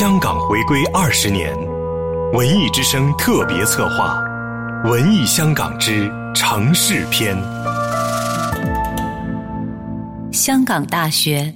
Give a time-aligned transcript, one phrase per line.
[0.00, 1.54] 香港回归二十年，
[2.32, 4.18] 文艺之声特别策划
[4.90, 7.36] 《文艺香港之城市篇》。
[10.32, 11.52] 香港大学，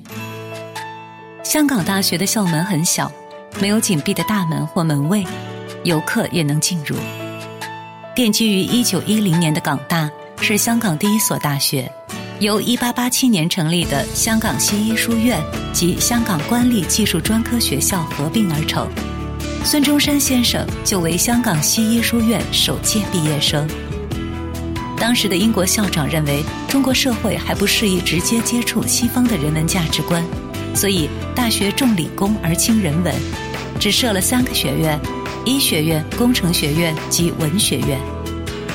[1.42, 3.10] 香港大学的校门很小，
[3.62, 5.26] 没有紧闭的大门或门卫，
[5.84, 6.94] 游客也能进入。
[8.14, 10.10] 奠基于一九一零年的港大
[10.42, 11.90] 是香港第一所大学。
[12.44, 18.86] 由1887年成立的香港西医书院及香港官立技术专科学校合并而成。
[19.64, 23.66] 孙中山先生就为香港西医书院首届毕业生。
[24.98, 30.22] 当时的英国校长认为中国社会还不适宜直接接触西方的人文价值观，
[30.74, 33.14] 所以大学重理工而轻人文，
[33.80, 35.00] 只设了三个学院：
[35.46, 37.98] 医学院、工程学院及文学院。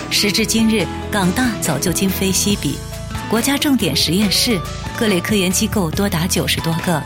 [0.09, 2.73] 时至今日，港大早就今非昔比。
[3.29, 4.59] 国家重点实验室，
[4.97, 7.01] 各类科研机构多达九十多个，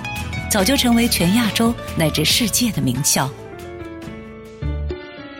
[0.50, 3.30] 早就成为全亚洲乃至世界的名校。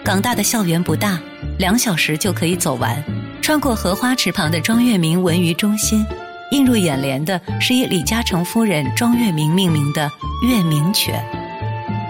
[0.04, 1.18] 港大的校园不大，
[1.58, 3.02] 两小时就可以走完。
[3.42, 6.06] 穿过荷花池旁的庄月明文娱中心，
[6.52, 10.12] 映入眼帘的是以李嘉诚夫人庄月明命名的
[10.46, 11.24] 月明泉。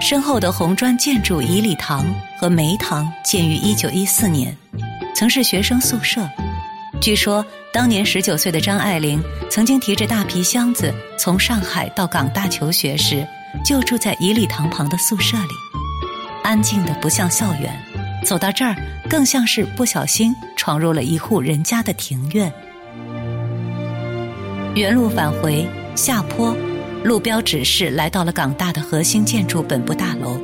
[0.01, 2.03] 身后的红砖建筑颐礼堂
[2.39, 4.57] 和梅堂建于一九一四年，
[5.16, 6.27] 曾是学生宿舍。
[7.02, 13.27] 据说，当年十九岁的张爱玲曾经提着大皮箱子从上海到港大求学时，
[13.66, 15.53] 就住在颐礼堂旁的宿舍里，
[16.44, 17.73] 安静的不像校园。
[18.23, 18.73] 走到这儿，
[19.09, 22.52] 更像是不小心闯入了一户人家的庭院。
[24.75, 26.55] 原路返回，下坡，
[27.03, 30.39] 路标指示来到了港大的核心建筑本部大楼。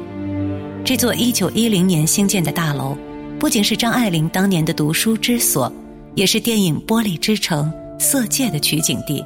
[0.84, 2.98] 这座一九一零年兴建的大楼，
[3.40, 5.72] 不仅是张爱玲当年的读书之所。
[6.16, 9.24] 也是电影《玻璃之城》《色戒》的取景地。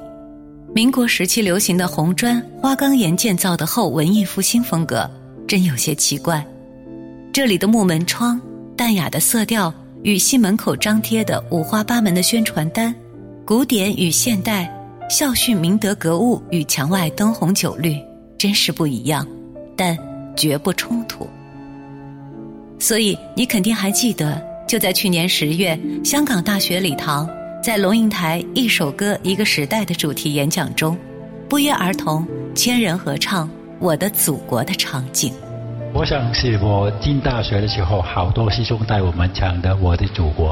[0.75, 5.09] 民国时期流行的红砖花岗岩建造的后文艺复兴风格，
[5.47, 6.45] 真有些奇怪。
[7.31, 8.41] 这里的木门窗、
[8.75, 12.93] 淡雅的色调与西门口张贴的五花八门的宣传单，
[13.45, 14.71] 古典与现代，
[15.09, 17.97] 校训明德格物与墙外灯红酒绿，
[18.37, 19.27] 真是不一样，
[19.75, 19.97] 但
[20.35, 21.27] 绝不冲突。
[22.79, 24.52] 所以你肯定还记得。
[24.67, 27.29] 就在去年十月，香港大学礼堂
[27.61, 30.97] 在龙应台一首歌一个时代的主题演讲中，
[31.47, 32.25] 不约而同
[32.55, 33.47] 千人合唱
[33.79, 35.31] 《我的祖国》的场景。
[35.93, 40.49] 我想是我进大学的时候，好多师兄带我们唱的《我的祖国》。